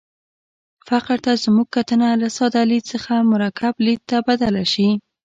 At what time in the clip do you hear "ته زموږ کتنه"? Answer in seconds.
1.25-2.07